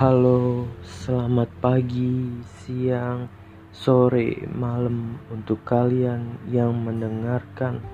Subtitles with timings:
[0.00, 3.28] Halo, selamat pagi, siang,
[3.68, 7.84] sore, malam untuk kalian yang mendengarkan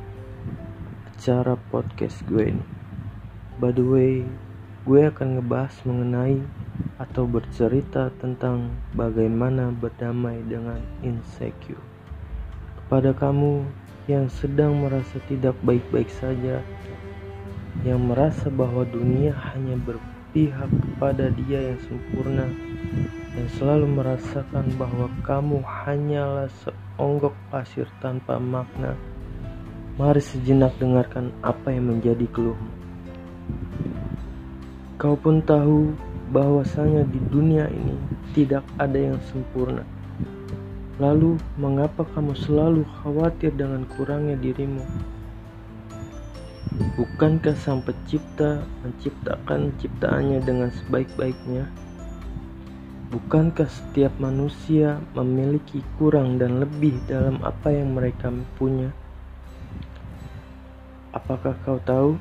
[1.11, 2.67] acara podcast gue ini.
[3.59, 4.23] By the way,
[4.87, 6.39] gue akan ngebahas mengenai
[7.03, 11.83] atau bercerita tentang bagaimana berdamai dengan insecure.
[12.87, 13.67] Kepada kamu
[14.07, 16.63] yang sedang merasa tidak baik-baik saja,
[17.83, 19.99] yang merasa bahwa dunia hanya ber
[20.37, 22.45] berpihak kepada dia yang sempurna
[23.33, 28.93] dan selalu merasakan bahwa kamu hanyalah seonggok pasir tanpa makna.
[29.97, 32.69] Mari sejenak dengarkan apa yang menjadi keluhmu.
[35.01, 35.97] Kau pun tahu
[36.37, 37.97] bahwasanya di dunia ini
[38.37, 39.89] tidak ada yang sempurna.
[41.01, 44.85] Lalu, mengapa kamu selalu khawatir dengan kurangnya dirimu?
[46.97, 51.69] Bukankah Sang Pencipta menciptakan ciptaannya dengan sebaik-baiknya?
[53.13, 58.97] Bukankah setiap manusia memiliki kurang dan lebih dalam apa yang mereka punya?
[61.13, 62.17] Apakah kau tahu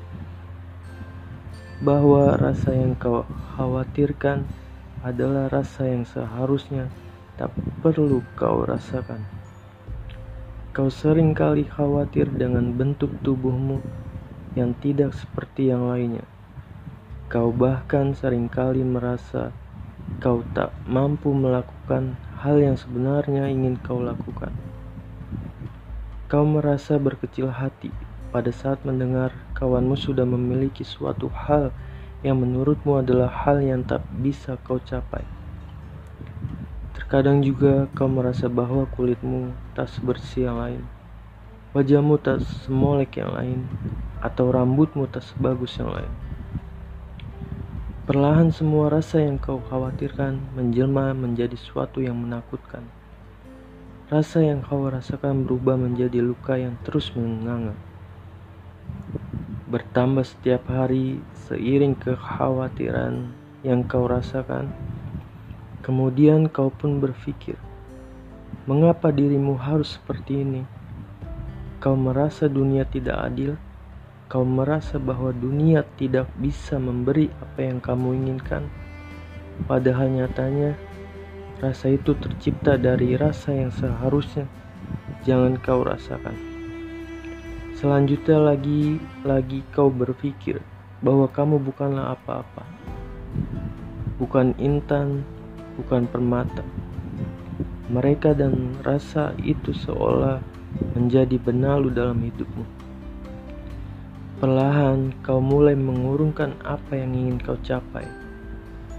[1.80, 3.24] bahwa rasa yang kau
[3.56, 4.44] khawatirkan
[5.00, 6.92] adalah rasa yang seharusnya
[7.40, 7.48] tak
[7.80, 9.24] perlu kau rasakan?
[10.76, 13.80] Kau sering kali khawatir dengan bentuk tubuhmu
[14.56, 16.24] yang tidak seperti yang lainnya.
[17.28, 19.52] Kau bahkan sering kali merasa
[20.18, 24.50] kau tak mampu melakukan hal yang sebenarnya ingin kau lakukan.
[26.26, 27.92] Kau merasa berkecil hati
[28.32, 31.70] pada saat mendengar kawanmu sudah memiliki suatu hal
[32.24, 35.22] yang menurutmu adalah hal yang tak bisa kau capai.
[36.96, 40.82] Terkadang juga kau merasa bahwa kulitmu tak sebersih yang lain
[41.76, 43.68] wajahmu tak semolek yang lain,
[44.26, 46.12] atau rambutmu tak sebagus yang lain.
[48.06, 52.86] Perlahan semua rasa yang kau khawatirkan menjelma menjadi suatu yang menakutkan.
[54.06, 57.74] Rasa yang kau rasakan berubah menjadi luka yang terus menganga.
[59.66, 61.18] Bertambah setiap hari
[61.50, 63.34] seiring kekhawatiran
[63.66, 64.70] yang kau rasakan.
[65.82, 67.58] Kemudian kau pun berpikir,
[68.70, 70.62] mengapa dirimu harus seperti ini?
[71.82, 73.58] Kau merasa dunia tidak adil,
[74.26, 78.66] kau merasa bahwa dunia tidak bisa memberi apa yang kamu inginkan,
[79.70, 80.74] padahal nyatanya
[81.62, 84.50] rasa itu tercipta dari rasa yang seharusnya
[85.22, 86.34] jangan kau rasakan.
[87.76, 90.64] Selanjutnya lagi lagi kau berpikir
[91.04, 92.64] bahwa kamu bukanlah apa-apa.
[94.16, 95.20] Bukan intan,
[95.76, 96.64] bukan permata.
[97.92, 100.40] Mereka dan rasa itu seolah
[100.96, 102.85] menjadi benalu dalam hidupmu.
[104.36, 108.04] Perlahan kau mulai mengurungkan apa yang ingin kau capai.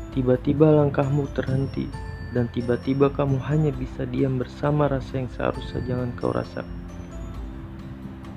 [0.10, 1.86] Tiba-tiba langkahmu terhenti
[2.34, 6.66] dan tiba-tiba kamu hanya bisa diam bersama rasa yang seharusnya jangan kau rasakan.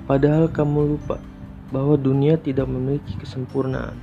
[0.05, 1.17] Padahal kamu lupa
[1.73, 3.97] bahwa dunia tidak memiliki kesempurnaan.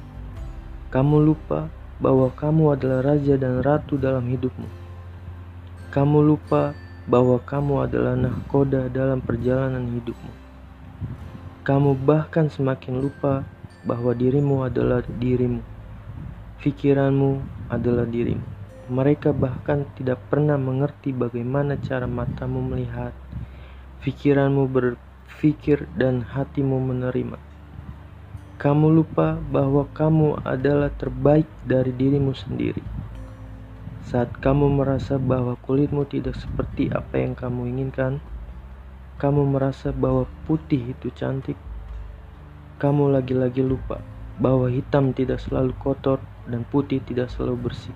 [0.91, 1.71] Kamu lupa
[2.03, 4.67] bahwa kamu adalah raja dan ratu dalam hidupmu.
[5.95, 6.75] Kamu lupa
[7.07, 10.48] bahwa kamu adalah nahkoda dalam perjalanan hidupmu.
[11.69, 13.45] Kamu bahkan semakin lupa
[13.85, 15.61] bahwa dirimu adalah dirimu.
[16.65, 18.41] Pikiranmu adalah dirimu.
[18.89, 23.13] Mereka bahkan tidak pernah mengerti bagaimana cara matamu melihat,
[24.01, 27.37] pikiranmu berpikir, dan hatimu menerima.
[28.57, 32.81] Kamu lupa bahwa kamu adalah terbaik dari dirimu sendiri
[34.09, 38.25] saat kamu merasa bahwa kulitmu tidak seperti apa yang kamu inginkan,
[39.19, 41.59] kamu merasa bahwa putih itu cantik,
[42.79, 43.99] kamu lagi-lagi lupa
[44.39, 47.95] bahwa hitam tidak selalu kotor dan putih tidak selalu bersih.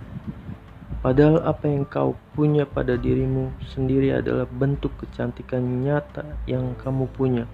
[1.02, 7.46] Padahal apa yang kau punya pada dirimu sendiri adalah bentuk kecantikan nyata yang kamu punya.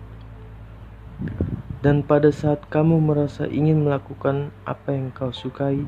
[1.85, 5.85] Dan pada saat kamu merasa ingin melakukan apa yang kau sukai,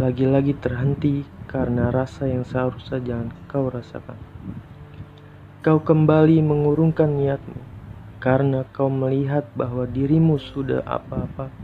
[0.00, 4.31] lagi-lagi terhenti karena rasa yang seharusnya jangan kau rasakan.
[5.62, 7.62] Kau kembali mengurungkan niatmu
[8.18, 11.54] karena kau melihat bahwa dirimu sudah apa-apa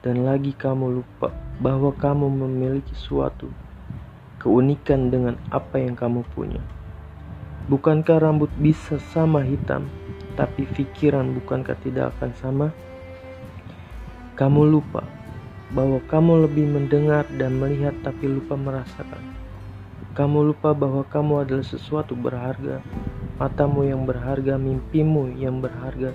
[0.00, 1.28] dan lagi kamu lupa
[1.60, 3.52] bahwa kamu memiliki suatu
[4.40, 6.64] keunikan dengan apa yang kamu punya.
[7.68, 9.92] Bukankah rambut bisa sama hitam,
[10.32, 12.66] tapi pikiran bukankah tidak akan sama?
[14.40, 15.04] Kamu lupa
[15.76, 19.40] bahwa kamu lebih mendengar dan melihat tapi lupa merasakan.
[20.10, 22.82] Kamu lupa bahwa kamu adalah sesuatu berharga,
[23.40, 26.12] matamu yang berharga, mimpimu yang berharga.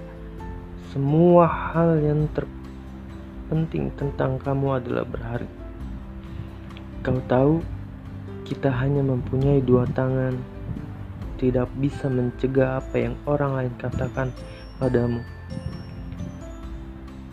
[0.94, 5.58] Semua hal yang terpenting tentang kamu adalah berharga.
[7.02, 7.66] Kau tahu,
[8.46, 10.38] kita hanya mempunyai dua tangan,
[11.42, 14.30] tidak bisa mencegah apa yang orang lain katakan
[14.78, 15.26] padamu.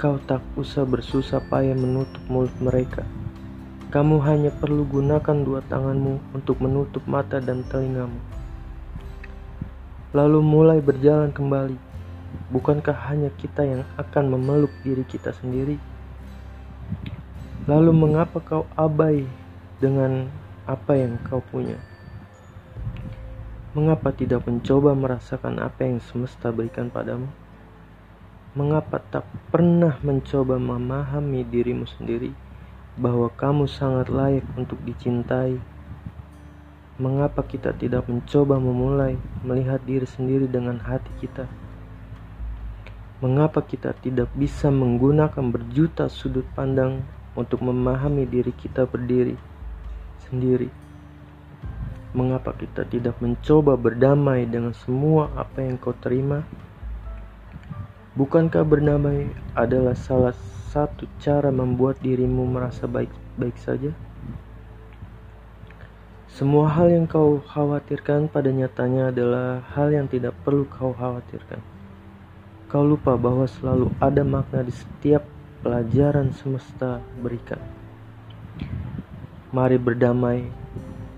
[0.01, 3.05] Kau tak usah bersusah payah menutup mulut mereka.
[3.93, 8.42] Kamu hanya perlu gunakan dua tanganmu untuk menutup mata dan telingamu.
[10.13, 11.81] Lalu mulai berjalan kembali.
[12.53, 15.81] Bukankah hanya kita yang akan memeluk diri kita sendiri?
[17.65, 19.25] Lalu mengapa kau abai
[19.81, 20.29] dengan
[20.69, 21.81] apa yang kau punya?
[23.73, 27.33] Mengapa tidak mencoba merasakan apa yang semesta berikan padamu?
[28.53, 32.37] Mengapa tak pernah mencoba memahami dirimu sendiri
[33.01, 35.72] bahwa kamu sangat layak untuk dicintai?
[37.01, 41.49] Mengapa kita tidak mencoba memulai melihat diri sendiri dengan hati kita?
[43.25, 47.01] Mengapa kita tidak bisa menggunakan berjuta sudut pandang
[47.33, 49.41] untuk memahami diri kita berdiri
[50.29, 50.69] sendiri?
[52.13, 56.45] Mengapa kita tidak mencoba berdamai dengan semua apa yang kau terima?
[58.21, 60.37] Bukankah bernamai adalah salah
[60.69, 63.97] satu cara membuat dirimu merasa baik-baik saja?
[66.43, 71.63] Semua hal yang kau khawatirkan pada nyatanya adalah hal yang tidak perlu kau khawatirkan.
[72.67, 75.23] Kau lupa bahwa selalu ada makna di setiap
[75.63, 77.63] pelajaran semesta berikan.
[79.55, 80.43] Mari berdamai,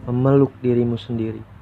[0.04, 1.53] memeluk dirimu sendiri.